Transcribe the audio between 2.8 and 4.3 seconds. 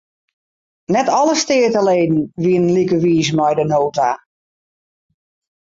wiis mei de nota.